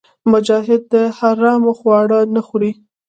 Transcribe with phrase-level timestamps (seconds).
[0.31, 2.71] مجاهد د حرامو خواړه نه خوري.